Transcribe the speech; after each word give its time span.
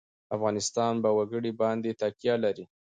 افغانستان 0.35 0.93
په 1.03 1.09
وګړي 1.17 1.51
باندې 1.61 1.97
تکیه 2.01 2.35
لري. 2.43 2.65